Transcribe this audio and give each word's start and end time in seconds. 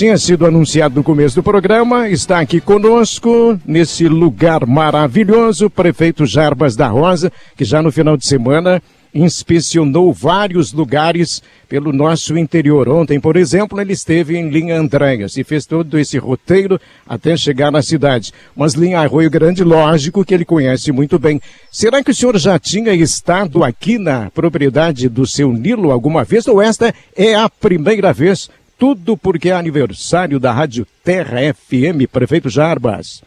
tinha 0.00 0.16
sido 0.16 0.46
anunciado 0.46 0.94
no 0.94 1.04
começo 1.04 1.34
do 1.34 1.42
programa, 1.42 2.08
está 2.08 2.40
aqui 2.40 2.58
conosco, 2.58 3.60
nesse 3.66 4.08
lugar 4.08 4.64
maravilhoso, 4.64 5.66
o 5.66 5.70
prefeito 5.70 6.24
Jarbas 6.24 6.74
da 6.74 6.88
Rosa, 6.88 7.30
que 7.54 7.66
já 7.66 7.82
no 7.82 7.92
final 7.92 8.16
de 8.16 8.24
semana 8.24 8.82
inspecionou 9.12 10.10
vários 10.10 10.72
lugares 10.72 11.42
pelo 11.68 11.92
nosso 11.92 12.38
interior. 12.38 12.88
Ontem, 12.88 13.20
por 13.20 13.36
exemplo, 13.36 13.80
ele 13.80 13.92
esteve 13.92 14.38
em 14.38 14.48
Linha 14.48 14.78
Andréas 14.78 15.36
e 15.36 15.44
fez 15.44 15.66
todo 15.66 15.98
esse 15.98 16.16
roteiro 16.16 16.80
até 17.06 17.36
chegar 17.36 17.70
na 17.70 17.82
cidade. 17.82 18.32
Mas 18.56 18.74
Linha 18.74 19.00
Arroio 19.00 19.30
Grande, 19.30 19.62
lógico 19.62 20.24
que 20.24 20.32
ele 20.32 20.44
conhece 20.44 20.92
muito 20.92 21.18
bem. 21.18 21.40
Será 21.70 22.02
que 22.02 22.10
o 22.10 22.14
senhor 22.14 22.38
já 22.38 22.58
tinha 22.58 22.94
estado 22.94 23.62
aqui 23.62 23.98
na 23.98 24.30
propriedade 24.30 25.08
do 25.08 25.26
seu 25.26 25.52
Nilo 25.52 25.90
alguma 25.90 26.24
vez 26.24 26.46
ou 26.46 26.62
esta 26.62 26.94
é 27.14 27.34
a 27.34 27.48
primeira 27.48 28.12
vez 28.12 28.48
tudo 28.80 29.14
porque 29.14 29.50
é 29.50 29.52
aniversário 29.52 30.40
da 30.40 30.50
Rádio 30.50 30.86
Terra 31.04 31.52
FM, 31.52 32.08
prefeito 32.10 32.48
Jarbas. 32.48 33.22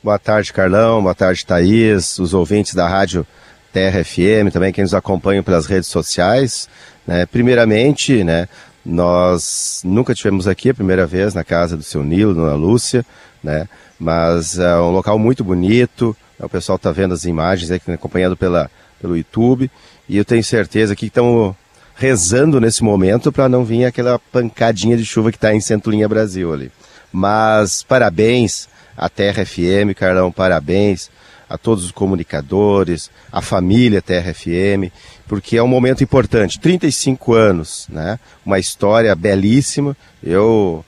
Boa 0.00 0.16
tarde, 0.16 0.52
Carlão. 0.52 1.02
Boa 1.02 1.14
tarde, 1.14 1.44
Thaís, 1.44 2.20
os 2.20 2.32
ouvintes 2.32 2.72
da 2.72 2.86
Rádio 2.86 3.26
Terra 3.72 4.04
FM, 4.04 4.52
também 4.52 4.72
quem 4.72 4.84
nos 4.84 4.94
acompanha 4.94 5.42
pelas 5.42 5.66
redes 5.66 5.88
sociais. 5.88 6.68
Né? 7.04 7.26
Primeiramente, 7.26 8.22
né, 8.22 8.48
nós 8.84 9.82
nunca 9.84 10.14
tivemos 10.14 10.46
aqui 10.46 10.70
a 10.70 10.74
primeira 10.74 11.04
vez 11.04 11.34
na 11.34 11.42
casa 11.42 11.76
do 11.76 11.82
seu 11.82 12.04
Nilo, 12.04 12.32
Dona 12.32 12.54
Lúcia, 12.54 13.04
né? 13.42 13.68
mas 13.98 14.56
é 14.56 14.76
um 14.76 14.92
local 14.92 15.18
muito 15.18 15.42
bonito. 15.42 16.16
O 16.38 16.48
pessoal 16.48 16.76
está 16.76 16.92
vendo 16.92 17.12
as 17.12 17.24
imagens 17.24 17.72
aí, 17.72 17.80
acompanhando 17.92 18.36
pela, 18.36 18.70
pelo 19.02 19.16
YouTube. 19.16 19.68
E 20.08 20.16
eu 20.16 20.24
tenho 20.24 20.44
certeza 20.44 20.94
que 20.94 21.06
estão 21.06 21.56
rezando 21.96 22.60
nesse 22.60 22.84
momento 22.84 23.32
para 23.32 23.48
não 23.48 23.64
vir 23.64 23.86
aquela 23.86 24.18
pancadinha 24.18 24.96
de 24.96 25.04
chuva 25.04 25.32
que 25.32 25.38
está 25.38 25.54
em 25.54 25.60
Centulinha 25.60 26.08
Brasil 26.08 26.52
ali. 26.52 26.70
Mas 27.10 27.82
parabéns 27.82 28.68
à 28.96 29.08
Terra 29.08 29.44
FM, 29.44 29.96
Carlão, 29.96 30.30
parabéns 30.30 31.10
a 31.48 31.56
todos 31.56 31.84
os 31.84 31.92
comunicadores, 31.92 33.10
a 33.32 33.40
família 33.40 34.02
Terra 34.02 34.34
FM, 34.34 34.92
porque 35.26 35.56
é 35.56 35.62
um 35.62 35.68
momento 35.68 36.04
importante. 36.04 36.60
35 36.60 37.32
anos, 37.32 37.86
né? 37.88 38.18
Uma 38.44 38.58
história 38.58 39.14
belíssima. 39.14 39.96
Eu 40.22 40.84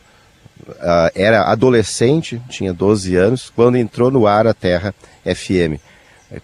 uh, 0.68 1.10
era 1.14 1.44
adolescente, 1.44 2.42
tinha 2.48 2.72
12 2.72 3.16
anos, 3.16 3.52
quando 3.54 3.78
entrou 3.78 4.10
no 4.10 4.26
ar 4.26 4.46
a 4.46 4.52
Terra 4.52 4.94
FM, 5.24 5.80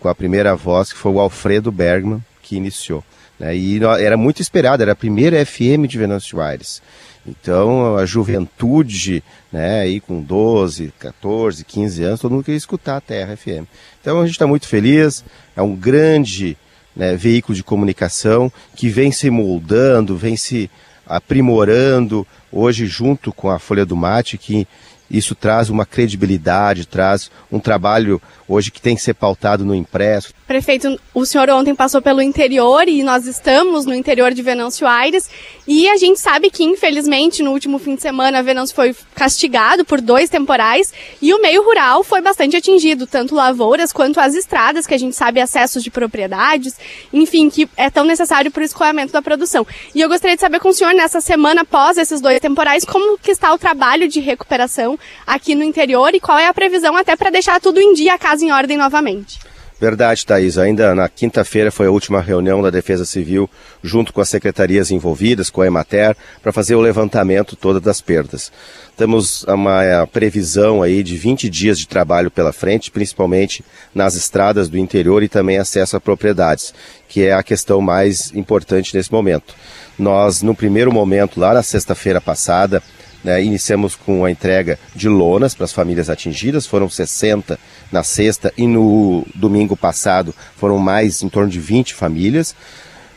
com 0.01 0.09
a 0.09 0.15
primeira 0.15 0.55
voz 0.55 0.93
que 0.93 0.99
foi 0.99 1.13
o 1.13 1.21
Alfredo 1.21 1.71
Bergman 1.71 2.23
que 2.41 2.57
iniciou. 2.57 3.05
Né? 3.39 3.57
E 3.57 3.81
era 4.01 4.17
muito 4.17 4.41
esperado, 4.41 4.83
era 4.83 4.93
a 4.93 4.97
primeira 4.97 5.45
FM 5.45 5.87
de 5.89 5.99
Venâncio 5.99 6.41
Aires. 6.41 6.83
Então, 7.27 7.97
a 7.97 8.05
juventude, 8.05 9.25
né, 9.51 9.81
aí 9.81 9.99
com 9.99 10.21
12, 10.21 10.93
14, 10.99 11.65
15 11.65 12.05
anos, 12.05 12.21
todo 12.21 12.33
mundo 12.33 12.45
queria 12.45 12.59
escutar 12.59 12.99
a 12.99 13.01
Terra 13.01 13.35
FM. 13.35 13.67
Então, 14.01 14.21
a 14.21 14.27
gente 14.27 14.35
está 14.35 14.47
muito 14.47 14.69
feliz, 14.69 15.25
é 15.57 15.63
um 15.63 15.75
grande 15.75 16.57
né, 16.95 17.17
veículo 17.17 17.57
de 17.57 17.65
comunicação 17.65 18.53
que 18.77 18.89
vem 18.89 19.11
se 19.11 19.31
moldando, 19.31 20.17
vem 20.17 20.37
se 20.37 20.71
aprimorando, 21.07 22.27
hoje 22.53 22.87
junto 22.87 23.33
com 23.33 23.49
a 23.51 23.59
Folha 23.59 23.87
do 23.87 23.97
Mate, 23.97 24.37
que 24.37 24.67
isso 25.11 25.35
traz 25.35 25.71
uma 25.71 25.85
credibilidade, 25.85 26.87
traz 26.87 27.31
um 27.51 27.59
trabalho 27.59 28.21
hoje 28.49 28.71
que 28.71 28.81
tem 28.81 28.95
que 28.95 29.03
ser 29.03 29.15
pautado 29.15 29.65
no 29.65 29.75
impresso. 29.75 30.33
Prefeito, 30.47 31.01
o 31.15 31.25
senhor 31.25 31.49
ontem 31.51 31.75
passou 31.75 32.03
pelo 32.03 32.21
interior 32.21 32.87
e 32.87 33.03
nós 33.03 33.27
estamos 33.27 33.87
no 33.87 33.95
interior 33.95 34.35
de 34.35 34.43
Venâncio 34.43 34.87
Aires 34.87 35.31
e 35.67 35.89
a 35.89 35.97
gente 35.97 36.21
sabe 36.21 36.51
que, 36.51 36.63
infelizmente, 36.63 37.43
no 37.43 37.53
último 37.53 37.79
fim 37.79 37.95
de 37.95 38.03
semana, 38.03 38.43
Venâncio 38.43 38.77
foi 38.77 38.95
castigado 39.15 39.85
por 39.85 40.01
dois 40.01 40.29
temporais 40.29 40.93
e 41.23 41.33
o 41.33 41.41
meio 41.41 41.65
rural 41.65 42.05
foi 42.05 42.21
bastante 42.21 42.57
atingido, 42.57 43.07
tanto 43.07 43.35
lavouras 43.35 43.93
quanto 43.93 44.21
as 44.21 44.35
estradas, 44.35 44.87
que 44.87 44.95
a 44.95 44.99
gente 44.99 45.17
sabe 45.17 45.41
acessos 45.41 45.83
de 45.83 45.91
propriedades, 45.91 46.75
enfim, 47.13 47.49
que 47.49 47.67
é 47.77 47.89
tão 47.89 48.05
necessário 48.05 48.51
para 48.51 48.61
o 48.61 48.65
escoamento 48.65 49.13
da 49.13 49.23
produção. 49.23 49.67
E 49.95 50.01
eu 50.01 50.09
gostaria 50.09 50.37
de 50.37 50.41
saber 50.43 50.61
com 50.61 50.69
o 50.69 50.75
senhor, 50.75 50.93
nessa 50.93 51.21
semana 51.21 51.63
após 51.63 51.97
esses 51.97 52.21
dois 52.21 52.39
temporais, 52.41 52.85
como 52.85 53.17
que 53.17 53.31
está 53.31 53.53
o 53.55 53.59
trabalho 53.59 54.07
de 54.07 54.21
recuperação 54.21 54.99
aqui 55.27 55.55
no 55.55 55.65
interior 55.65 56.15
e 56.15 56.21
qual 56.21 56.39
é 56.39 56.47
a 56.47 56.55
previsão 56.55 56.95
até 56.97 57.17
para 57.17 57.31
deixar 57.31 57.61
tudo 57.61 57.81
em 57.81 57.95
dia, 57.95 58.15
a 58.15 58.19
casa 58.19 58.34
em 58.43 58.53
ordem 58.53 58.77
novamente. 58.77 59.39
Verdade, 59.81 60.25
Thaís. 60.25 60.57
Ainda 60.57 60.95
na 60.95 61.09
quinta-feira 61.09 61.71
foi 61.71 61.89
a 61.89 61.91
última 61.91 62.21
reunião 62.21 62.63
da 62.63 62.71
Defesa 62.71 63.05
Civil, 63.05 63.51
junto 63.83 64.13
com 64.13 64.21
as 64.21 64.29
secretarias 64.29 64.91
envolvidas, 64.91 65.51
com 65.51 65.61
a 65.61 65.67
Emater, 65.67 66.17
para 66.41 66.53
fazer 66.53 66.77
o 66.77 66.81
levantamento 66.81 67.57
toda 67.57 67.81
das 67.81 68.01
perdas. 68.01 68.53
Temos 68.97 69.43
uma 69.45 69.83
é, 69.83 70.07
previsão 70.07 70.81
aí 70.81 71.03
de 71.03 71.17
20 71.17 71.51
dias 71.51 71.79
de 71.79 71.89
trabalho 71.89 72.31
pela 72.31 72.53
frente, 72.53 72.91
principalmente 72.91 73.65
nas 73.93 74.15
estradas 74.15 74.69
do 74.69 74.79
interior 74.79 75.23
e 75.23 75.29
também 75.29 75.59
acesso 75.59 75.97
a 75.97 76.01
propriedades, 76.01 76.73
que 77.09 77.23
é 77.23 77.33
a 77.33 77.43
questão 77.43 77.81
mais 77.81 78.33
importante 78.33 78.97
nesse 78.97 79.13
momento. 79.13 79.55
Nós, 79.99 80.41
no 80.41 80.55
primeiro 80.55 80.93
momento, 80.93 81.39
lá 81.39 81.53
na 81.53 81.63
sexta-feira 81.63 82.21
passada, 82.21 82.83
né, 83.25 83.43
iniciamos 83.43 83.97
com 83.97 84.25
a 84.25 84.31
entrega 84.31 84.79
de 84.95 85.09
lonas 85.09 85.55
para 85.55 85.65
as 85.65 85.73
famílias 85.73 86.11
atingidas, 86.11 86.67
foram 86.67 86.89
60 86.89 87.59
na 87.91 88.03
sexta 88.03 88.53
e 88.57 88.67
no 88.67 89.27
domingo 89.35 89.77
passado 89.77 90.35
foram 90.57 90.79
mais 90.79 91.23
em 91.23 91.29
torno 91.29 91.51
de 91.51 91.59
20 91.59 91.95
famílias. 91.95 92.55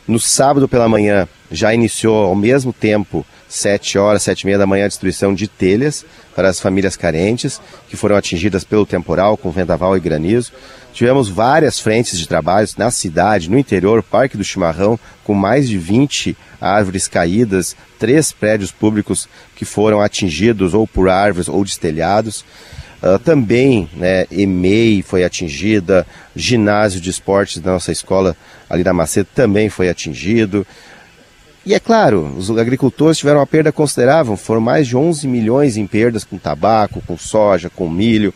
No 0.06 0.18
sábado 0.18 0.66
pela 0.66 0.88
manhã 0.88 1.28
já 1.50 1.74
iniciou 1.74 2.24
ao 2.24 2.34
mesmo 2.34 2.72
tempo, 2.72 3.26
7 3.46 3.98
horas, 3.98 4.22
7 4.22 4.42
e 4.42 4.46
meia 4.46 4.58
da 4.58 4.66
manhã, 4.66 4.86
a 4.86 4.88
distribuição 4.88 5.34
de 5.34 5.46
telhas 5.46 6.04
para 6.34 6.48
as 6.48 6.60
famílias 6.60 6.96
carentes 6.96 7.60
que 7.88 7.96
foram 7.96 8.16
atingidas 8.16 8.64
pelo 8.64 8.86
temporal, 8.86 9.36
com 9.36 9.50
vendaval 9.50 9.96
e 9.96 10.00
granizo. 10.00 10.52
Tivemos 10.92 11.28
várias 11.28 11.78
frentes 11.78 12.18
de 12.18 12.26
trabalhos 12.26 12.76
na 12.76 12.90
cidade, 12.90 13.50
no 13.50 13.58
interior, 13.58 14.02
Parque 14.02 14.36
do 14.36 14.44
Chimarrão, 14.44 14.98
com 15.24 15.34
mais 15.34 15.68
de 15.68 15.78
20 15.78 16.36
árvores 16.60 17.08
caídas, 17.08 17.76
três 17.98 18.32
prédios 18.32 18.70
públicos 18.70 19.28
que 19.56 19.64
foram 19.64 20.00
atingidos 20.00 20.74
ou 20.74 20.86
por 20.86 21.08
árvores 21.08 21.48
ou 21.48 21.64
destelhados. 21.64 22.44
Uh, 23.02 23.18
também, 23.20 23.88
né, 23.94 24.26
EMEI 24.30 25.02
foi 25.02 25.22
atingida, 25.22 26.06
ginásio 26.34 27.00
de 27.00 27.10
esportes 27.10 27.58
da 27.58 27.72
nossa 27.72 27.92
escola 27.92 28.36
ali 28.68 28.82
na 28.82 28.92
Macedo 28.92 29.28
também 29.34 29.68
foi 29.68 29.88
atingido. 29.88 30.66
E 31.64 31.74
é 31.74 31.78
claro, 31.78 32.34
os 32.36 32.50
agricultores 32.50 33.18
tiveram 33.18 33.40
uma 33.40 33.46
perda 33.46 33.70
considerável, 33.70 34.36
foram 34.36 34.60
mais 34.60 34.86
de 34.86 34.96
11 34.96 35.28
milhões 35.28 35.76
em 35.76 35.86
perdas 35.86 36.24
com 36.24 36.38
tabaco, 36.38 37.02
com 37.06 37.16
soja, 37.16 37.68
com 37.68 37.88
milho, 37.88 38.32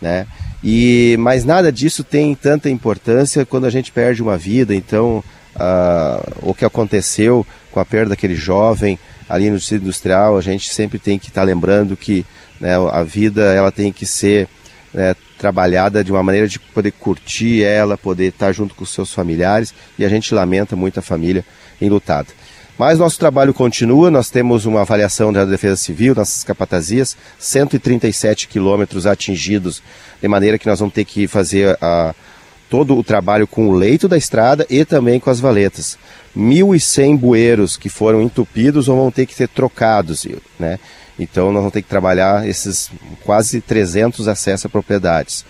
né? 0.00 0.26
E, 0.62 1.16
mas 1.18 1.44
nada 1.44 1.72
disso 1.72 2.02
tem 2.04 2.34
tanta 2.34 2.70
importância 2.70 3.44
quando 3.44 3.66
a 3.66 3.70
gente 3.70 3.92
perde 3.92 4.22
uma 4.22 4.36
vida. 4.36 4.74
Então, 4.74 5.22
uh, 5.56 6.32
o 6.42 6.54
que 6.54 6.64
aconteceu 6.64 7.46
com 7.70 7.80
a 7.80 7.84
perda 7.84 8.10
daquele 8.10 8.34
jovem 8.34 8.98
ali 9.28 9.50
no 9.50 9.58
distrito 9.58 9.82
industrial, 9.82 10.36
a 10.36 10.40
gente 10.40 10.68
sempre 10.72 10.98
tem 10.98 11.18
que 11.18 11.28
estar 11.28 11.40
tá 11.40 11.46
lembrando 11.46 11.96
que 11.96 12.24
né, 12.60 12.74
a 12.92 13.02
vida 13.02 13.42
ela 13.52 13.72
tem 13.72 13.92
que 13.92 14.06
ser 14.06 14.48
né, 14.92 15.14
trabalhada 15.38 16.04
de 16.04 16.12
uma 16.12 16.22
maneira 16.22 16.46
de 16.46 16.58
poder 16.58 16.92
curtir 16.92 17.62
ela, 17.62 17.98
poder 17.98 18.26
estar 18.26 18.46
tá 18.46 18.52
junto 18.52 18.74
com 18.74 18.84
os 18.84 18.90
seus 18.90 19.12
familiares. 19.12 19.74
E 19.98 20.04
a 20.04 20.08
gente 20.08 20.34
lamenta 20.34 20.76
muito 20.76 20.98
a 20.98 21.02
família 21.02 21.44
enlutada. 21.80 22.28
Mas 22.76 22.98
nosso 22.98 23.18
trabalho 23.18 23.54
continua, 23.54 24.10
nós 24.10 24.30
temos 24.30 24.66
uma 24.66 24.80
avaliação 24.80 25.32
da 25.32 25.44
Defesa 25.44 25.76
Civil, 25.76 26.14
nossas 26.14 26.42
capatazias, 26.42 27.16
137 27.38 28.48
quilômetros 28.48 29.06
atingidos, 29.06 29.80
de 30.20 30.26
maneira 30.26 30.58
que 30.58 30.66
nós 30.66 30.80
vamos 30.80 30.92
ter 30.92 31.04
que 31.04 31.28
fazer 31.28 31.78
a, 31.80 32.12
todo 32.74 32.98
o 32.98 33.04
trabalho 33.04 33.46
com 33.46 33.68
o 33.68 33.72
leito 33.72 34.08
da 34.08 34.16
estrada 34.16 34.66
e 34.68 34.84
também 34.84 35.20
com 35.20 35.30
as 35.30 35.38
valetas. 35.38 35.96
1.100 36.36 37.16
bueiros 37.16 37.76
que 37.76 37.88
foram 37.88 38.20
entupidos 38.20 38.88
ou 38.88 38.96
vão 38.96 39.12
ter 39.12 39.26
que 39.26 39.34
ser 39.34 39.46
trocados, 39.46 40.26
né? 40.58 40.80
Então 41.16 41.52
nós 41.52 41.60
vamos 41.60 41.72
ter 41.72 41.82
que 41.82 41.88
trabalhar 41.88 42.48
esses 42.48 42.90
quase 43.22 43.60
300 43.60 44.26
acessos 44.26 44.66
a 44.66 44.68
propriedades. 44.68 45.44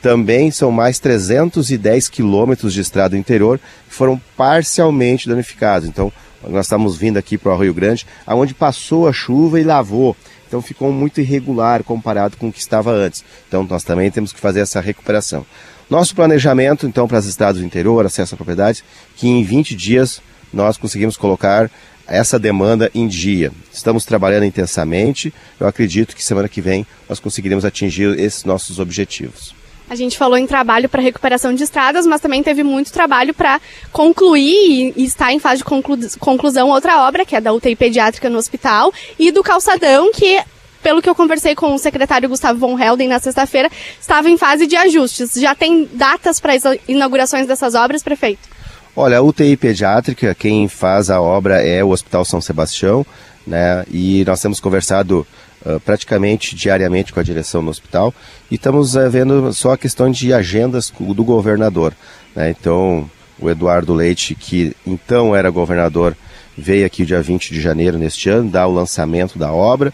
Também 0.00 0.50
são 0.50 0.70
mais 0.72 0.98
310 0.98 2.08
quilômetros 2.08 2.72
de 2.72 2.80
estrada 2.80 3.18
interior 3.18 3.60
que 3.86 3.94
foram 3.94 4.18
parcialmente 4.34 5.28
danificados. 5.28 5.86
Então 5.86 6.10
nós 6.48 6.64
estamos 6.64 6.96
vindo 6.96 7.18
aqui 7.18 7.36
para 7.36 7.52
o 7.52 7.58
Rio 7.58 7.74
Grande, 7.74 8.06
aonde 8.26 8.54
passou 8.54 9.06
a 9.06 9.12
chuva 9.12 9.60
e 9.60 9.62
lavou. 9.62 10.16
Então 10.48 10.62
ficou 10.62 10.90
muito 10.90 11.20
irregular 11.20 11.84
comparado 11.84 12.38
com 12.38 12.48
o 12.48 12.52
que 12.52 12.60
estava 12.60 12.92
antes. 12.92 13.22
Então 13.46 13.62
nós 13.62 13.84
também 13.84 14.10
temos 14.10 14.32
que 14.32 14.40
fazer 14.40 14.60
essa 14.60 14.80
recuperação. 14.80 15.44
Nosso 15.92 16.14
planejamento, 16.14 16.86
então, 16.86 17.06
para 17.06 17.18
as 17.18 17.26
estradas 17.26 17.60
do 17.60 17.66
interior, 17.66 18.06
acesso 18.06 18.34
a 18.34 18.36
propriedades, 18.38 18.82
que 19.14 19.28
em 19.28 19.44
20 19.44 19.74
dias 19.76 20.22
nós 20.50 20.78
conseguimos 20.78 21.18
colocar 21.18 21.70
essa 22.06 22.38
demanda 22.38 22.90
em 22.94 23.06
dia. 23.06 23.52
Estamos 23.70 24.06
trabalhando 24.06 24.46
intensamente. 24.46 25.34
Eu 25.60 25.66
acredito 25.66 26.16
que 26.16 26.24
semana 26.24 26.48
que 26.48 26.62
vem 26.62 26.86
nós 27.06 27.20
conseguiremos 27.20 27.62
atingir 27.62 28.18
esses 28.18 28.42
nossos 28.44 28.78
objetivos. 28.78 29.54
A 29.86 29.94
gente 29.94 30.16
falou 30.16 30.38
em 30.38 30.46
trabalho 30.46 30.88
para 30.88 31.02
recuperação 31.02 31.54
de 31.54 31.62
estradas, 31.62 32.06
mas 32.06 32.22
também 32.22 32.42
teve 32.42 32.62
muito 32.62 32.90
trabalho 32.90 33.34
para 33.34 33.60
concluir 33.92 34.94
e 34.96 35.04
está 35.04 35.30
em 35.30 35.38
fase 35.38 35.58
de 35.58 35.64
conclu 35.64 35.98
conclusão 36.18 36.70
outra 36.70 37.06
obra, 37.06 37.26
que 37.26 37.36
é 37.36 37.40
da 37.40 37.52
UTI 37.52 37.76
pediátrica 37.76 38.30
no 38.30 38.38
hospital, 38.38 38.90
e 39.18 39.30
do 39.30 39.42
calçadão, 39.42 40.10
que 40.10 40.40
pelo 40.82 41.00
que 41.00 41.08
eu 41.08 41.14
conversei 41.14 41.54
com 41.54 41.74
o 41.74 41.78
secretário 41.78 42.28
Gustavo 42.28 42.58
von 42.58 42.78
Helden 42.78 43.08
na 43.08 43.20
sexta-feira, 43.20 43.70
estava 44.00 44.28
em 44.28 44.36
fase 44.36 44.66
de 44.66 44.76
ajustes. 44.76 45.32
Já 45.34 45.54
tem 45.54 45.88
datas 45.92 46.40
para 46.40 46.52
as 46.54 46.62
inaugurações 46.88 47.46
dessas 47.46 47.74
obras, 47.74 48.02
prefeito? 48.02 48.48
Olha, 48.94 49.18
a 49.18 49.22
UTI 49.22 49.56
pediátrica, 49.56 50.34
quem 50.34 50.68
faz 50.68 51.08
a 51.08 51.20
obra 51.20 51.62
é 51.62 51.82
o 51.82 51.90
Hospital 51.90 52.24
São 52.24 52.40
Sebastião, 52.40 53.06
né? 53.46 53.84
E 53.90 54.22
nós 54.26 54.40
temos 54.40 54.60
conversado 54.60 55.26
uh, 55.64 55.80
praticamente 55.80 56.54
diariamente 56.54 57.12
com 57.12 57.18
a 57.18 57.22
direção 57.22 57.62
no 57.62 57.70
hospital 57.70 58.14
e 58.50 58.56
estamos 58.56 58.94
uh, 58.94 59.08
vendo 59.08 59.52
só 59.54 59.72
a 59.72 59.78
questão 59.78 60.10
de 60.10 60.34
agendas 60.34 60.92
do 61.00 61.24
governador, 61.24 61.94
né? 62.36 62.50
Então, 62.50 63.10
o 63.40 63.48
Eduardo 63.48 63.94
Leite, 63.94 64.34
que 64.34 64.76
então 64.86 65.34
era 65.34 65.48
governador, 65.48 66.14
veio 66.56 66.84
aqui 66.84 67.04
dia 67.04 67.22
20 67.22 67.52
de 67.52 67.60
janeiro 67.60 67.98
neste 67.98 68.28
ano, 68.28 68.50
dar 68.50 68.66
o 68.66 68.74
lançamento 68.74 69.38
da 69.38 69.52
obra. 69.52 69.92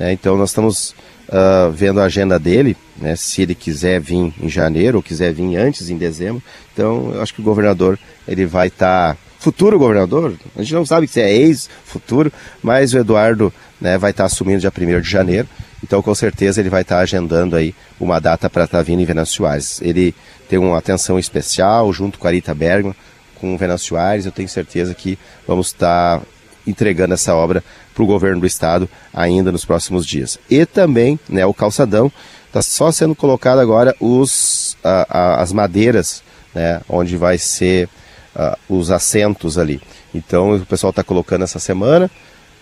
Né? 0.00 0.14
Então 0.14 0.34
nós 0.38 0.48
estamos 0.48 0.94
uh, 1.28 1.70
vendo 1.70 2.00
a 2.00 2.04
agenda 2.04 2.38
dele, 2.38 2.74
né? 2.96 3.14
se 3.14 3.42
ele 3.42 3.54
quiser 3.54 4.00
vir 4.00 4.32
em 4.40 4.48
janeiro 4.48 4.96
ou 4.96 5.02
quiser 5.02 5.34
vir 5.34 5.54
antes, 5.56 5.90
em 5.90 5.98
dezembro. 5.98 6.42
Então 6.72 7.12
eu 7.14 7.20
acho 7.20 7.34
que 7.34 7.42
o 7.42 7.44
governador 7.44 7.98
ele 8.26 8.46
vai 8.46 8.68
estar. 8.68 9.14
Tá... 9.14 9.20
Futuro 9.38 9.78
governador, 9.78 10.34
a 10.54 10.62
gente 10.62 10.74
não 10.74 10.84
sabe 10.84 11.08
se 11.08 11.18
é 11.18 11.34
ex-futuro, 11.34 12.30
mas 12.62 12.92
o 12.92 12.98
Eduardo 12.98 13.50
né, 13.80 13.96
vai 13.96 14.10
estar 14.10 14.24
tá 14.24 14.26
assumindo 14.26 14.60
dia 14.60 14.70
1 14.70 15.00
de 15.00 15.10
janeiro. 15.10 15.48
Então, 15.82 16.02
com 16.02 16.14
certeza, 16.14 16.60
ele 16.60 16.68
vai 16.68 16.82
estar 16.82 16.96
tá 16.96 17.00
agendando 17.00 17.56
aí 17.56 17.74
uma 17.98 18.20
data 18.20 18.50
para 18.50 18.64
estar 18.64 18.78
tá 18.78 18.82
vindo 18.82 19.00
em 19.00 19.06
Venâncio 19.06 19.36
Soares. 19.36 19.80
Ele 19.80 20.14
tem 20.46 20.58
uma 20.58 20.76
atenção 20.76 21.18
especial 21.18 21.90
junto 21.90 22.18
com 22.18 22.28
a 22.28 22.30
Rita 22.30 22.54
Bergman, 22.54 22.94
com 23.36 23.54
o 23.54 23.56
Venâncio 23.56 23.88
Soares. 23.88 24.26
Eu 24.26 24.32
tenho 24.32 24.46
certeza 24.46 24.94
que 24.94 25.18
vamos 25.46 25.68
estar 25.68 26.20
entregando 26.66 27.14
essa 27.14 27.34
obra 27.34 27.62
para 27.94 28.02
o 28.02 28.06
governo 28.06 28.40
do 28.40 28.46
estado 28.46 28.88
ainda 29.12 29.50
nos 29.52 29.64
próximos 29.64 30.06
dias. 30.06 30.38
E 30.48 30.64
também, 30.64 31.18
né, 31.28 31.44
o 31.46 31.54
calçadão 31.54 32.10
está 32.46 32.62
só 32.62 32.90
sendo 32.90 33.14
colocado 33.14 33.58
agora 33.58 33.94
os, 34.00 34.76
a, 34.82 35.06
a, 35.08 35.42
as 35.42 35.52
madeiras, 35.52 36.22
né, 36.54 36.80
onde 36.88 37.16
vai 37.16 37.38
ser 37.38 37.88
a, 38.34 38.58
os 38.68 38.90
assentos 38.90 39.58
ali. 39.58 39.80
Então 40.14 40.56
o 40.56 40.66
pessoal 40.66 40.90
está 40.90 41.02
colocando 41.02 41.44
essa 41.44 41.58
semana. 41.58 42.10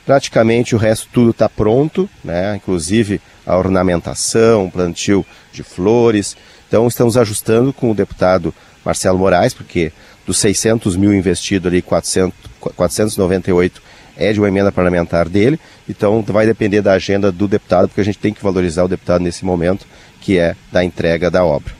Praticamente 0.04 0.74
o 0.74 0.78
resto 0.78 1.08
tudo 1.12 1.30
está 1.30 1.48
pronto, 1.48 2.08
né? 2.24 2.56
inclusive 2.56 3.20
a 3.44 3.56
ornamentação, 3.56 4.70
plantio 4.70 5.24
de 5.52 5.62
flores. 5.62 6.36
Então 6.66 6.86
estamos 6.86 7.16
ajustando 7.16 7.72
com 7.72 7.90
o 7.90 7.94
deputado 7.94 8.54
Marcelo 8.84 9.18
Moraes, 9.18 9.52
porque 9.52 9.92
dos 10.26 10.38
600 10.38 10.96
mil 10.96 11.12
investido 11.14 11.68
ali, 11.68 11.82
400, 11.82 12.38
498 12.74 13.82
é 14.18 14.32
de 14.32 14.40
uma 14.40 14.48
emenda 14.48 14.72
parlamentar 14.72 15.28
dele. 15.28 15.58
Então 15.88 16.22
vai 16.26 16.44
depender 16.44 16.82
da 16.82 16.92
agenda 16.92 17.30
do 17.30 17.46
deputado, 17.46 17.88
porque 17.88 18.00
a 18.00 18.04
gente 18.04 18.18
tem 18.18 18.34
que 18.34 18.42
valorizar 18.42 18.84
o 18.84 18.88
deputado 18.88 19.22
nesse 19.22 19.44
momento, 19.44 19.86
que 20.20 20.36
é 20.36 20.56
da 20.72 20.84
entrega 20.84 21.30
da 21.30 21.44
obra. 21.44 21.78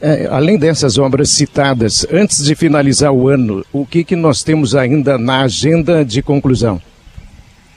É, 0.00 0.28
além 0.30 0.58
dessas 0.58 0.98
obras 0.98 1.30
citadas, 1.30 2.06
antes 2.12 2.44
de 2.44 2.54
finalizar 2.54 3.12
o 3.12 3.28
ano, 3.28 3.64
o 3.72 3.86
que, 3.86 4.04
que 4.04 4.14
nós 4.14 4.42
temos 4.42 4.74
ainda 4.74 5.16
na 5.16 5.42
agenda 5.42 6.04
de 6.04 6.22
conclusão? 6.22 6.80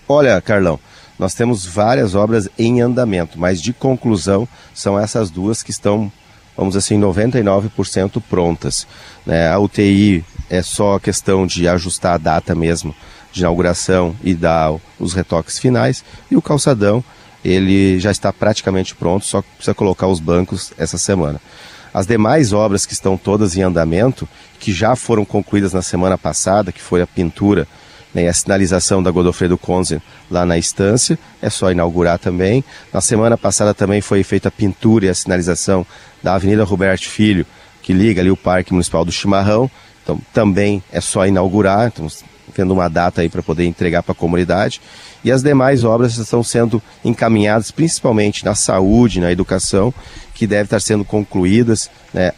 Olha, 0.08 0.40
Carlão, 0.42 0.80
nós 1.18 1.34
temos 1.34 1.66
várias 1.66 2.14
obras 2.14 2.50
em 2.60 2.82
andamento, 2.82 3.40
mas 3.40 3.62
de 3.62 3.74
conclusão 3.74 4.48
são 4.74 5.00
essas 5.00 5.32
duas 5.32 5.64
que 5.64 5.72
estão, 5.72 6.12
vamos 6.56 6.76
assim, 6.76 7.00
99% 7.00 8.22
prontas. 8.30 8.86
Né? 9.26 9.48
A 9.48 9.58
UTI 9.58 10.24
é 10.50 10.62
só 10.62 11.00
questão 11.00 11.48
de 11.48 11.68
ajustar 11.68 12.16
a 12.16 12.18
data 12.18 12.54
mesmo 12.54 12.94
de 13.32 13.42
inauguração 13.42 14.16
e 14.24 14.34
dar 14.34 14.76
os 15.00 15.14
retoques 15.14 15.58
finais, 15.60 16.04
e 16.30 16.36
o 16.36 16.42
calçadão 16.42 17.04
ele 17.44 18.00
já 18.00 18.12
está 18.12 18.32
praticamente 18.32 18.94
pronto, 18.94 19.26
só 19.26 19.42
precisa 19.42 19.74
colocar 19.74 20.08
os 20.08 20.20
bancos 20.20 20.74
essa 20.78 20.98
semana. 20.98 21.42
As 21.94 22.06
demais 22.06 22.54
obras 22.54 22.86
que 22.86 22.94
estão 22.94 23.18
todas 23.18 23.58
em 23.58 23.62
andamento, 23.62 24.28
que 24.60 24.72
já 24.72 24.96
foram 24.96 25.26
concluídas 25.26 25.74
na 25.74 25.82
semana 25.82 26.18
passada, 26.18 26.72
que 26.72 26.82
foi 26.82 27.02
a 27.02 27.08
pintura 27.08 27.68
né, 28.14 28.28
a 28.28 28.34
sinalização 28.34 29.02
da 29.02 29.12
Godofredo 29.12 29.58
Conzen 29.58 30.02
lá 30.30 30.46
na 30.46 30.58
estância, 30.58 31.18
é 31.42 31.50
só 31.50 31.72
inaugurar 31.72 32.20
também. 32.20 32.64
Na 32.94 33.02
semana 33.02 33.38
passada 33.38 33.74
também 33.74 34.02
foi 34.02 34.24
feita 34.24 34.50
a 34.50 34.52
pintura 34.52 35.06
e 35.06 35.10
a 35.10 35.16
sinalização 35.16 35.86
da 36.22 36.36
Avenida 36.36 36.64
Roberto 36.64 37.08
Filho, 37.08 37.46
que 37.82 37.94
liga 37.94 38.22
ali 38.22 38.30
o 38.30 38.38
Parque 38.38 38.74
Municipal 38.74 39.06
do 39.06 39.12
Chimarrão. 39.12 39.70
Então 40.04 40.20
também 40.34 40.84
é 40.92 41.00
só 41.00 41.26
inaugurar, 41.26 41.88
estamos 41.88 42.24
tendo 42.54 42.74
uma 42.74 42.88
data 42.88 43.22
aí 43.22 43.30
para 43.30 43.42
poder 43.42 43.66
entregar 43.66 44.04
para 44.04 44.14
a 44.14 44.16
comunidade. 44.16 44.82
E 45.24 45.32
as 45.32 45.44
demais 45.44 45.84
obras 45.84 46.18
estão 46.18 46.44
sendo 46.44 46.82
encaminhadas 47.04 47.72
principalmente 47.72 48.44
na 48.44 48.56
saúde, 48.56 49.20
na 49.20 49.32
educação, 49.32 49.94
que 50.34 50.48
devem 50.48 50.66
estar 50.66 50.82
sendo 50.82 51.06
concluídas 51.06 51.90
né, 52.14 52.32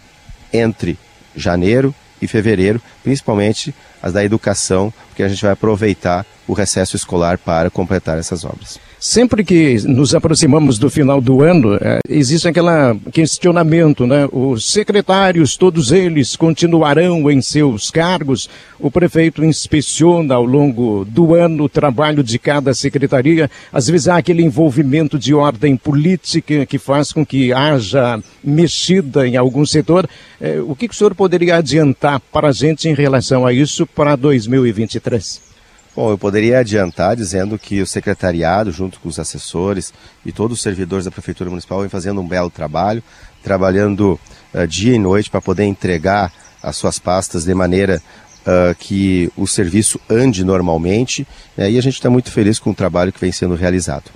entre 0.51 0.98
janeiro 1.36 1.94
e 2.21 2.27
fevereiro, 2.27 2.81
principalmente 3.04 3.74
as 4.04 4.12
da 4.12 4.24
educação, 4.24 4.94
porque 5.08 5.24
a 5.24 5.30
gente 5.30 5.42
vai 5.42 5.54
aproveitar 5.54 6.26
o 6.46 6.54
recesso 6.54 6.96
escolar 6.96 7.38
para 7.38 7.70
completar 7.70 8.20
essas 8.20 8.44
obras. 8.44 8.80
Sempre 9.00 9.44
que 9.44 9.86
nos 9.86 10.16
aproximamos 10.16 10.80
do 10.80 10.90
final 10.90 11.20
do 11.20 11.42
ano, 11.42 11.76
é, 11.76 12.00
existe 12.08 12.48
aquele 12.48 12.98
questionamento, 13.12 14.08
né? 14.08 14.30
Os 14.32 14.72
secretários, 14.72 15.58
todos 15.58 15.92
eles 15.92 16.38
continuarão 16.38 17.30
em 17.30 17.42
seus 17.42 17.92
cargos. 17.92 18.50
O 18.80 18.90
prefeito 18.90 19.44
inspeciona 19.44 20.36
ao 20.36 20.46
longo 20.46 21.04
do 21.04 21.36
ano 21.36 21.66
o 21.66 21.70
trabalho 21.70 22.24
de 22.24 22.40
cada 22.40 22.74
secretaria. 22.74 23.52
Às 23.74 23.88
vezes 23.88 24.08
há 24.08 24.16
aquele 24.16 24.42
envolvimento 24.42 25.20
de 25.20 25.34
ordem 25.34 25.76
política 25.76 26.66
que 26.66 26.78
faz 26.78 27.12
com 27.12 27.26
que 27.26 27.52
haja 27.52 28.24
mexida 28.42 29.28
em 29.28 29.36
algum 29.36 29.66
setor. 29.66 30.08
É, 30.40 30.62
o 30.62 30.76
que, 30.76 30.88
que 30.88 30.94
o 30.94 30.98
senhor 30.98 31.14
poderia 31.14 31.58
adiantar 31.58 32.22
para 32.32 32.48
a 32.48 32.52
gente 32.54 32.88
em 32.88 32.94
relação 32.94 33.46
a 33.46 33.52
isso 33.52 33.86
para 33.95 34.16
2023? 34.16 35.54
Bom, 35.95 36.10
eu 36.10 36.18
poderia 36.18 36.60
adiantar 36.60 37.16
dizendo 37.16 37.57
que 37.60 37.80
o 37.80 37.86
secretariado, 37.86 38.72
junto 38.72 39.00
com 39.00 39.07
os 39.07 39.19
assessores 39.19 39.94
e 40.25 40.31
todos 40.31 40.57
os 40.57 40.63
servidores 40.63 41.06
da 41.06 41.12
Prefeitura 41.12 41.51
Municipal, 41.51 41.81
vem 41.81 41.90
fazendo 41.90 42.19
um 42.19 42.28
belo 42.28 42.50
trabalho, 42.50 43.04
trabalhando 43.44 44.19
uh, 44.54 44.68
dia 44.68 44.95
e 44.95 44.98
noite 44.98 45.30
para 45.30 45.40
poder 45.40 45.66
entregar 45.66 46.34
as 46.63 46.75
suas 46.78 46.98
pastas 46.98 47.44
de 47.44 47.54
maneira 47.54 48.01
uh, 48.42 48.74
que 48.80 49.31
o 49.38 49.45
serviço 49.45 50.00
ande 50.10 50.44
normalmente, 50.44 51.28
né, 51.56 51.69
e 51.69 51.78
a 51.78 51.81
gente 51.81 51.96
está 51.96 52.10
muito 52.10 52.31
feliz 52.31 52.57
com 52.57 52.72
o 52.72 52.75
trabalho 52.75 53.13
que 53.13 53.19
vem 53.19 53.31
sendo 53.31 53.54
realizado. 53.54 54.10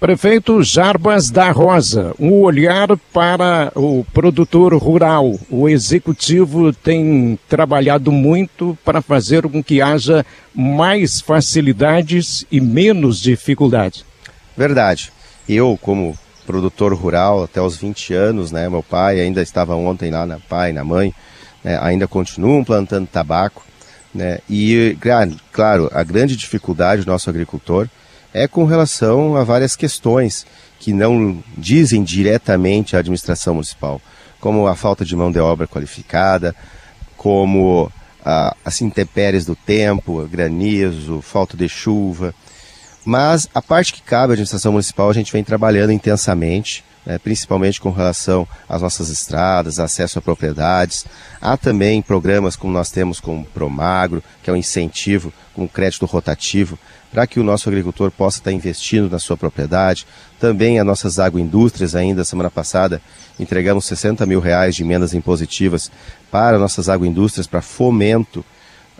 Prefeito 0.00 0.62
Jarbas 0.62 1.30
da 1.30 1.50
Rosa, 1.50 2.14
um 2.18 2.40
olhar 2.40 2.88
para 3.12 3.70
o 3.76 4.02
produtor 4.14 4.74
rural. 4.74 5.38
O 5.50 5.68
executivo 5.68 6.72
tem 6.72 7.38
trabalhado 7.46 8.10
muito 8.10 8.78
para 8.82 9.02
fazer 9.02 9.42
com 9.42 9.62
que 9.62 9.82
haja 9.82 10.24
mais 10.54 11.20
facilidades 11.20 12.46
e 12.50 12.62
menos 12.62 13.20
dificuldade. 13.20 14.06
Verdade. 14.56 15.12
Eu, 15.46 15.78
como 15.82 16.18
produtor 16.46 16.94
rural 16.94 17.44
até 17.44 17.60
os 17.60 17.76
20 17.76 18.14
anos, 18.14 18.50
né, 18.50 18.70
meu 18.70 18.82
pai 18.82 19.20
ainda 19.20 19.42
estava 19.42 19.74
ontem 19.74 20.10
lá 20.10 20.24
na 20.24 20.38
pai, 20.38 20.72
na 20.72 20.82
mãe, 20.82 21.12
né, 21.62 21.78
ainda 21.82 22.08
continuam 22.08 22.64
plantando 22.64 23.06
tabaco, 23.06 23.66
né, 24.14 24.38
e 24.48 24.96
claro, 25.52 25.90
a 25.92 26.02
grande 26.02 26.36
dificuldade 26.36 27.04
do 27.04 27.10
nosso 27.10 27.28
agricultor 27.28 27.86
é 28.32 28.46
com 28.46 28.64
relação 28.64 29.36
a 29.36 29.44
várias 29.44 29.76
questões 29.76 30.46
que 30.78 30.92
não 30.92 31.42
dizem 31.56 32.02
diretamente 32.02 32.96
à 32.96 33.00
administração 33.00 33.54
municipal, 33.54 34.00
como 34.40 34.66
a 34.66 34.74
falta 34.74 35.04
de 35.04 35.14
mão 35.14 35.30
de 35.30 35.38
obra 35.38 35.66
qualificada, 35.66 36.54
como 37.16 37.92
as 38.64 38.80
intempéries 38.80 39.44
do 39.44 39.54
tempo, 39.54 40.26
granizo, 40.26 41.20
falta 41.20 41.56
de 41.56 41.68
chuva. 41.68 42.34
Mas 43.04 43.48
a 43.54 43.62
parte 43.62 43.92
que 43.92 44.02
cabe 44.02 44.32
à 44.32 44.34
administração 44.34 44.72
municipal 44.72 45.10
a 45.10 45.14
gente 45.14 45.32
vem 45.32 45.44
trabalhando 45.44 45.92
intensamente, 45.92 46.84
né, 47.04 47.18
principalmente 47.18 47.80
com 47.80 47.90
relação 47.90 48.46
às 48.68 48.82
nossas 48.82 49.08
estradas, 49.08 49.78
acesso 49.78 50.18
a 50.18 50.22
propriedades. 50.22 51.06
Há 51.40 51.56
também 51.56 52.02
programas 52.02 52.56
como 52.56 52.72
nós 52.72 52.90
temos 52.90 53.20
com 53.20 53.40
o 53.40 53.44
Promagro, 53.44 54.22
que 54.42 54.50
é 54.50 54.52
um 54.52 54.56
incentivo 54.56 55.32
com 55.54 55.68
crédito 55.68 56.06
rotativo 56.06 56.78
para 57.10 57.26
que 57.26 57.40
o 57.40 57.44
nosso 57.44 57.68
agricultor 57.68 58.10
possa 58.10 58.38
estar 58.38 58.52
investindo 58.52 59.10
na 59.10 59.18
sua 59.18 59.36
propriedade. 59.36 60.06
Também 60.38 60.78
as 60.78 60.86
nossas 60.86 61.18
agroindústrias, 61.18 61.94
ainda 61.94 62.24
semana 62.24 62.50
passada, 62.50 63.02
entregamos 63.38 63.84
60 63.86 64.24
mil 64.26 64.40
reais 64.40 64.76
de 64.76 64.82
emendas 64.82 65.12
impositivas 65.12 65.90
para 66.30 66.58
nossas 66.58 66.88
agroindústrias, 66.88 67.46
para 67.46 67.60
fomento 67.60 68.44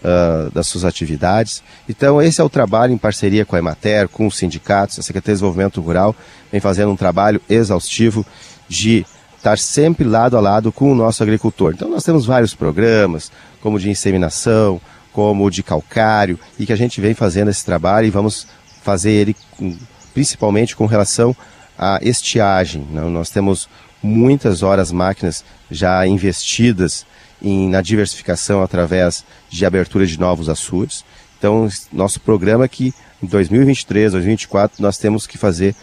uh, 0.01 0.51
das 0.51 0.67
suas 0.67 0.85
atividades. 0.85 1.63
Então, 1.89 2.21
esse 2.21 2.41
é 2.41 2.45
o 2.45 2.49
trabalho 2.49 2.93
em 2.93 2.99
parceria 2.99 3.45
com 3.45 3.57
a 3.57 3.59
Emater, 3.59 4.09
com 4.09 4.27
os 4.27 4.37
sindicatos, 4.37 4.99
a 4.99 5.03
Secretaria 5.03 5.35
de 5.35 5.39
Desenvolvimento 5.39 5.81
Rural 5.81 6.15
vem 6.51 6.61
fazendo 6.61 6.91
um 6.91 6.97
trabalho 6.97 7.41
exaustivo 7.49 8.25
de 8.69 9.07
estar 9.37 9.59
sempre 9.59 10.05
lado 10.05 10.37
a 10.37 10.41
lado 10.41 10.71
com 10.71 10.93
o 10.93 10.95
nosso 10.95 11.23
agricultor. 11.23 11.73
Então, 11.75 11.89
nós 11.89 12.05
temos 12.05 12.27
vários 12.27 12.55
programas, 12.55 13.33
como 13.61 13.79
de 13.79 13.89
inseminação, 13.89 14.81
como 15.13 15.51
de 15.51 15.63
calcário, 15.63 16.39
e 16.59 16.67
que 16.67 16.73
a 16.73 16.77
gente 16.77 17.01
vem 17.01 17.15
fazendo 17.15 17.51
esse 17.51 17.65
trabalho 17.65 18.07
e 18.07 18.11
vamos 18.11 18.47
fazer 18.83 19.11
ele 19.11 19.37
com, 19.53 19.77
principalmente 20.13 20.77
com 20.77 20.87
relação 20.87 21.35
à 21.79 21.99
estiagem. 22.03 22.87
Né? 22.91 23.01
Nós 23.03 23.31
temos 23.31 23.69
muitas 24.03 24.63
horas 24.63 24.93
máquinas 24.93 25.45
já 25.71 26.07
investidas 26.07 27.07
em, 27.43 27.69
na 27.69 27.81
diversificação 27.81 28.63
através 28.63 29.25
de 29.49 29.65
abertura 29.65 30.07
de 30.07 30.19
novos 30.19 30.49
açudes. 30.49 31.05
Então, 31.39 31.69
nosso 31.93 32.21
programa 32.21 32.65
aqui 32.65 32.95
em 33.23 33.27
2023, 33.27 34.13
2024, 34.13 34.83
nós 34.83 34.99
temos 34.99 35.27
que 35.27 35.39
fazer 35.39 35.75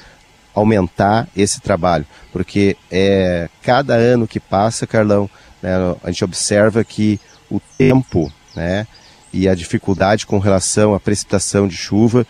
aumentar 0.53 1.27
esse 1.35 1.61
trabalho, 1.61 2.05
porque 2.31 2.75
é 2.91 3.47
cada 3.61 3.93
ano 3.93 4.27
que 4.27 4.39
passa, 4.39 4.87
Carlão, 4.87 5.29
né, 5.61 5.71
a 6.03 6.09
gente 6.09 6.23
observa 6.23 6.83
que 6.83 7.19
o 7.49 7.59
tempo, 7.77 8.31
né, 8.55 8.87
e 9.31 9.47
a 9.47 9.53
dificuldade 9.53 10.25
com 10.25 10.39
relação 10.39 10.95
à 10.95 10.99
precipitação 10.99 11.67
de 11.67 11.75
chuva 11.75 12.25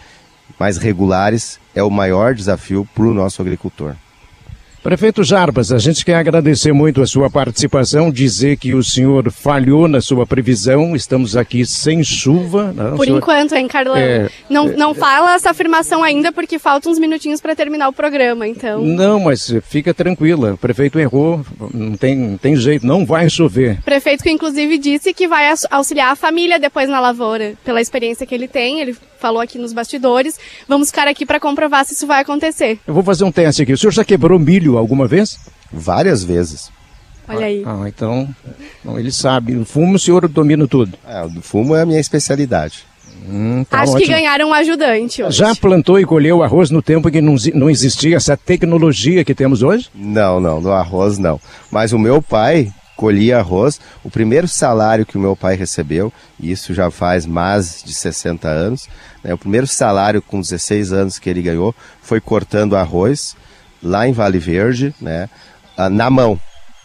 mais 0.59 0.77
regulares 0.77 1.59
é 1.73 1.83
o 1.83 1.89
maior 1.89 2.33
desafio 2.33 2.87
para 2.93 3.05
o 3.05 3.13
nosso 3.13 3.41
agricultor. 3.41 3.95
Prefeito 4.87 5.21
Jarbas, 5.21 5.73
a 5.73 5.77
gente 5.77 6.05
quer 6.05 6.15
agradecer 6.15 6.71
muito 6.71 7.01
a 7.01 7.05
sua 7.05 7.29
participação, 7.29 8.09
dizer 8.09 8.55
que 8.55 8.73
o 8.73 8.81
senhor 8.81 9.29
falhou 9.29 9.85
na 9.85 9.99
sua 9.99 10.25
previsão, 10.25 10.95
estamos 10.95 11.35
aqui 11.35 11.65
sem 11.65 12.01
chuva. 12.01 12.71
Não, 12.73 12.95
Por 12.95 13.03
senhor... 13.03 13.17
enquanto, 13.17 13.53
hein, 13.53 13.67
Carlão? 13.67 13.97
É, 13.97 14.29
não, 14.49 14.69
é, 14.69 14.77
não 14.77 14.95
fala 14.95 15.35
essa 15.35 15.49
afirmação 15.49 16.01
ainda, 16.01 16.31
porque 16.31 16.57
faltam 16.57 16.89
uns 16.89 16.99
minutinhos 16.99 17.41
para 17.41 17.53
terminar 17.53 17.89
o 17.89 17.91
programa, 17.91 18.47
então. 18.47 18.81
Não, 18.81 19.19
mas 19.19 19.53
fica 19.63 19.93
tranquila, 19.93 20.53
o 20.53 20.57
prefeito 20.57 20.97
errou, 20.97 21.45
não 21.73 21.97
tem, 21.97 22.15
não 22.15 22.37
tem 22.37 22.55
jeito, 22.55 22.87
não 22.87 23.05
vai 23.05 23.29
chover. 23.29 23.81
Prefeito 23.83 24.23
que 24.23 24.31
inclusive 24.31 24.77
disse 24.77 25.13
que 25.13 25.27
vai 25.27 25.53
auxiliar 25.69 26.13
a 26.13 26.15
família 26.15 26.57
depois 26.57 26.87
na 26.87 27.01
lavoura, 27.01 27.55
pela 27.65 27.81
experiência 27.81 28.25
que 28.25 28.33
ele 28.33 28.47
tem, 28.47 28.79
ele 28.79 28.95
falou 29.17 29.41
aqui 29.41 29.57
nos 29.57 29.73
bastidores. 29.73 30.39
Vamos 30.67 30.89
ficar 30.89 31.07
aqui 31.07 31.25
para 31.25 31.39
comprovar 31.39 31.85
se 31.85 31.93
isso 31.93 32.07
vai 32.07 32.21
acontecer. 32.21 32.79
Eu 32.87 32.93
vou 32.93 33.03
fazer 33.03 33.23
um 33.23 33.31
teste 33.31 33.63
aqui. 33.63 33.73
O 33.73 33.77
senhor 33.77 33.91
já 33.91 34.05
quebrou 34.05 34.39
milho 34.39 34.77
alguma 34.77 35.07
vez? 35.07 35.37
Várias 35.71 36.23
vezes. 36.23 36.71
Olha 37.27 37.45
aí. 37.45 37.63
Ah, 37.65 37.83
então, 37.87 38.29
então 38.79 38.97
ele 38.97 39.11
sabe. 39.11 39.55
O 39.55 39.65
fumo 39.65 39.95
o 39.95 39.99
senhor 39.99 40.27
domina 40.27 40.67
tudo. 40.67 40.97
É, 41.05 41.23
o 41.23 41.41
fumo 41.41 41.75
é 41.75 41.81
a 41.81 41.85
minha 41.85 41.99
especialidade. 41.99 42.85
Hum, 43.29 43.65
tá 43.69 43.81
Acho 43.81 43.93
ótimo. 43.93 44.05
que 44.05 44.13
ganharam 44.13 44.49
um 44.49 44.53
ajudante 44.53 45.21
hoje. 45.21 45.37
Já 45.37 45.53
plantou 45.53 45.99
e 45.99 46.05
colheu 46.05 46.41
arroz 46.41 46.69
no 46.69 46.81
tempo 46.81 47.11
que 47.11 47.19
não, 47.19 47.35
não 47.53 47.69
existia 47.69 48.15
essa 48.15 48.37
tecnologia 48.37 49.25
que 49.25 49.35
temos 49.35 49.61
hoje? 49.61 49.89
Não, 49.93 50.39
não, 50.39 50.61
no 50.61 50.71
arroz 50.71 51.17
não. 51.17 51.39
Mas 51.69 51.91
o 51.91 51.99
meu 51.99 52.21
pai 52.21 52.71
colhia 52.97 53.37
arroz. 53.37 53.79
O 54.03 54.09
primeiro 54.09 54.47
salário 54.47 55.05
que 55.05 55.17
o 55.17 55.21
meu 55.21 55.35
pai 55.35 55.55
recebeu, 55.55 56.11
e 56.37 56.51
isso 56.51 56.73
já 56.73 56.91
faz 56.91 57.25
mais 57.25 57.81
de 57.85 57.93
60 57.93 58.49
anos, 58.49 58.89
né, 59.23 59.33
o 59.33 59.37
primeiro 59.37 59.67
salário 59.67 60.21
com 60.21 60.41
16 60.41 60.91
anos 60.91 61.19
que 61.19 61.29
ele 61.29 61.41
ganhou 61.41 61.73
foi 62.01 62.19
cortando 62.19 62.75
arroz 62.75 63.35
lá 63.81 64.07
em 64.07 64.11
Vale 64.11 64.39
Verde, 64.39 64.93
né, 64.99 65.29
na 65.91 66.09
mão. 66.09 66.37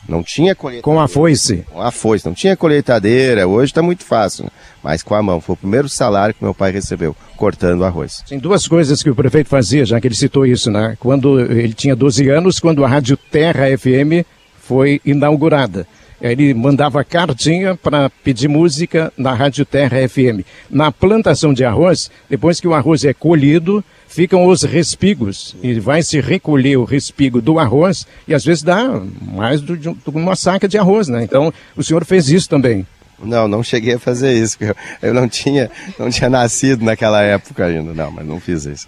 Não 0.08 0.20
tinha 0.20 0.52
colheitadeira. 0.54 0.82
Com 0.82 1.00
a 1.00 1.06
foice? 1.06 1.64
Com 1.70 1.80
a 1.80 1.92
foice. 1.92 2.26
Não 2.26 2.34
tinha 2.34 2.56
colheitadeira. 2.56 3.46
Hoje 3.46 3.70
está 3.70 3.80
muito 3.80 4.04
fácil. 4.04 4.44
Né? 4.44 4.50
Mas 4.82 5.00
com 5.00 5.14
a 5.14 5.22
mão. 5.22 5.40
Foi 5.40 5.52
o 5.52 5.56
primeiro 5.56 5.88
salário 5.88 6.34
que 6.34 6.42
meu 6.42 6.52
pai 6.52 6.72
recebeu, 6.72 7.14
cortando 7.36 7.84
arroz. 7.84 8.20
Tem 8.28 8.36
duas 8.36 8.66
coisas 8.66 9.00
que 9.00 9.08
o 9.08 9.14
prefeito 9.14 9.48
fazia, 9.48 9.84
já 9.84 10.00
que 10.00 10.08
ele 10.08 10.16
citou 10.16 10.44
isso, 10.44 10.72
né? 10.72 10.96
Quando 10.98 11.40
ele 11.40 11.72
tinha 11.72 11.94
12 11.94 12.28
anos, 12.30 12.58
quando 12.58 12.84
a 12.84 12.88
Rádio 12.88 13.16
Terra 13.16 13.66
FM 13.78 14.26
foi 14.62 15.00
inaugurada. 15.04 15.86
Ele 16.22 16.54
mandava 16.54 17.02
cartinha 17.02 17.74
para 17.74 18.08
pedir 18.08 18.48
música 18.48 19.12
na 19.18 19.34
Rádio 19.34 19.66
Terra 19.66 20.08
FM. 20.08 20.46
Na 20.70 20.92
plantação 20.92 21.52
de 21.52 21.64
arroz, 21.64 22.10
depois 22.30 22.60
que 22.60 22.68
o 22.68 22.74
arroz 22.74 23.04
é 23.04 23.12
colhido, 23.12 23.84
ficam 24.06 24.46
os 24.46 24.62
respigos 24.62 25.56
e 25.62 25.80
vai 25.80 26.00
se 26.02 26.20
recolher 26.20 26.76
o 26.76 26.84
respigo 26.84 27.42
do 27.42 27.58
arroz 27.58 28.06
e 28.28 28.32
às 28.32 28.44
vezes 28.44 28.62
dá 28.62 29.02
mais 29.20 29.60
de 29.60 29.76
uma 30.06 30.36
saca 30.36 30.68
de 30.68 30.78
arroz, 30.78 31.08
né? 31.08 31.24
Então 31.24 31.52
o 31.76 31.82
senhor 31.82 32.04
fez 32.04 32.28
isso 32.28 32.48
também. 32.48 32.86
Não, 33.22 33.48
não 33.48 33.62
cheguei 33.62 33.94
a 33.94 33.98
fazer 33.98 34.32
isso. 34.32 34.56
Eu, 34.60 34.76
eu 35.00 35.14
não 35.14 35.28
tinha, 35.28 35.70
não 35.98 36.08
tinha 36.08 36.30
nascido 36.30 36.84
naquela 36.84 37.20
época 37.22 37.64
ainda, 37.64 37.92
não, 37.92 38.10
mas 38.10 38.26
não 38.26 38.38
fiz 38.38 38.64
isso. 38.64 38.86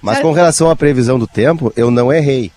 Mas 0.00 0.20
com 0.20 0.32
relação 0.32 0.70
à 0.70 0.76
previsão 0.76 1.18
do 1.18 1.26
tempo, 1.26 1.72
eu 1.76 1.90
não 1.90 2.12
errei. 2.12 2.52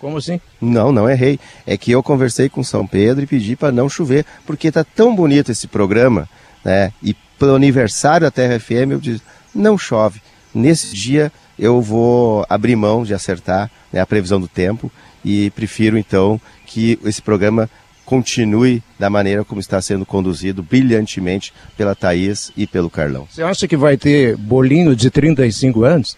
Como 0.00 0.16
assim? 0.16 0.40
Não, 0.60 0.92
não 0.92 1.08
errei. 1.08 1.38
É 1.66 1.76
que 1.76 1.90
eu 1.90 2.02
conversei 2.02 2.48
com 2.48 2.62
São 2.62 2.86
Pedro 2.86 3.24
e 3.24 3.26
pedi 3.26 3.56
para 3.56 3.72
não 3.72 3.88
chover, 3.88 4.24
porque 4.46 4.70
tá 4.70 4.84
tão 4.84 5.14
bonito 5.14 5.50
esse 5.50 5.66
programa, 5.66 6.28
né? 6.64 6.92
E 7.02 7.14
pelo 7.38 7.54
aniversário 7.54 8.26
da 8.26 8.30
Terra 8.30 8.58
FM 8.58 8.92
eu 8.92 9.00
disse, 9.00 9.22
não 9.54 9.78
chove. 9.78 10.20
Nesse 10.54 10.94
dia 10.94 11.32
eu 11.58 11.80
vou 11.80 12.46
abrir 12.48 12.76
mão 12.76 13.04
de 13.04 13.14
acertar 13.14 13.70
né, 13.92 14.00
a 14.00 14.06
previsão 14.06 14.40
do 14.40 14.48
tempo 14.48 14.90
e 15.24 15.50
prefiro 15.50 15.98
então 15.98 16.40
que 16.66 16.98
esse 17.04 17.20
programa 17.20 17.68
continue 18.04 18.82
da 18.98 19.10
maneira 19.10 19.44
como 19.44 19.60
está 19.60 19.82
sendo 19.82 20.06
conduzido 20.06 20.62
brilhantemente 20.62 21.52
pela 21.76 21.94
Thaís 21.94 22.50
e 22.56 22.66
pelo 22.66 22.88
Carlão. 22.88 23.28
Você 23.30 23.42
acha 23.42 23.68
que 23.68 23.76
vai 23.76 23.98
ter 23.98 24.34
bolinho 24.36 24.96
de 24.96 25.10
35 25.10 25.84
anos? 25.84 26.16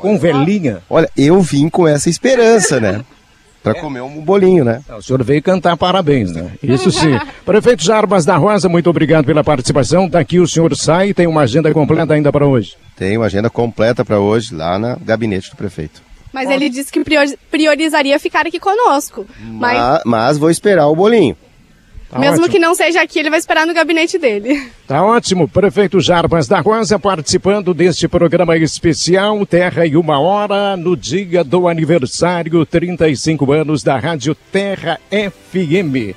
Com 0.00 0.18
velhinha. 0.18 0.78
Olha, 0.88 1.10
eu 1.16 1.40
vim 1.40 1.68
com 1.68 1.86
essa 1.86 2.08
esperança, 2.08 2.80
né? 2.80 3.04
Para 3.62 3.74
comer 3.80 4.00
um 4.00 4.20
bolinho, 4.20 4.64
né? 4.64 4.80
O 4.96 5.02
senhor 5.02 5.24
veio 5.24 5.42
cantar 5.42 5.76
parabéns, 5.76 6.30
né? 6.30 6.52
Isso 6.62 6.92
sim. 6.92 7.18
Prefeito 7.44 7.82
Jarbas 7.82 8.24
da 8.24 8.36
Rosa, 8.36 8.68
muito 8.68 8.88
obrigado 8.88 9.24
pela 9.24 9.42
participação. 9.42 10.08
Daqui 10.08 10.38
o 10.38 10.46
senhor 10.46 10.76
sai, 10.76 11.12
tem 11.12 11.26
uma 11.26 11.40
agenda 11.40 11.72
completa 11.72 12.14
ainda 12.14 12.30
para 12.30 12.46
hoje. 12.46 12.76
Tem 12.94 13.16
uma 13.16 13.26
agenda 13.26 13.50
completa 13.50 14.04
para 14.04 14.20
hoje 14.20 14.54
lá 14.54 14.78
no 14.78 14.96
gabinete 15.00 15.50
do 15.50 15.56
prefeito. 15.56 16.00
Mas 16.32 16.48
ele 16.48 16.68
disse 16.68 16.92
que 16.92 17.02
priorizaria 17.50 18.20
ficar 18.20 18.46
aqui 18.46 18.60
conosco. 18.60 19.26
Mas, 19.40 19.78
mas, 19.78 20.02
mas 20.04 20.38
vou 20.38 20.50
esperar 20.50 20.86
o 20.86 20.94
bolinho. 20.94 21.36
Tá 22.10 22.18
Mesmo 22.20 22.36
ótimo. 22.36 22.48
que 22.48 22.58
não 22.58 22.74
seja 22.74 23.02
aqui, 23.02 23.18
ele 23.18 23.30
vai 23.30 23.38
esperar 23.38 23.66
no 23.66 23.74
gabinete 23.74 24.16
dele. 24.18 24.70
Tá 24.86 25.02
ótimo. 25.02 25.48
Prefeito 25.48 26.00
Jarbas 26.00 26.46
da 26.46 26.60
Rosa 26.60 26.98
participando 26.98 27.74
deste 27.74 28.06
programa 28.06 28.56
especial 28.56 29.44
Terra 29.44 29.84
e 29.84 29.96
Uma 29.96 30.20
Hora, 30.20 30.76
no 30.76 30.96
dia 30.96 31.42
do 31.42 31.66
aniversário 31.66 32.64
35 32.64 33.52
anos 33.52 33.82
da 33.82 33.98
Rádio 33.98 34.36
Terra 34.52 35.00
FM. 35.10 36.14